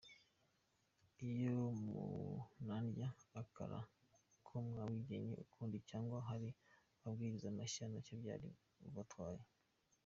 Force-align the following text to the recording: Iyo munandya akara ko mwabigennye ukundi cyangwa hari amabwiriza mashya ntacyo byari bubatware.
Iyo 1.29 1.57
munandya 1.83 3.07
akara 3.41 3.79
ko 4.45 4.53
mwabigennye 4.67 5.35
ukundi 5.43 5.77
cyangwa 5.89 6.17
hari 6.29 6.49
amabwiriza 6.97 7.47
mashya 7.57 7.85
ntacyo 7.89 8.13
byari 8.21 8.49
bubatware. 8.81 9.43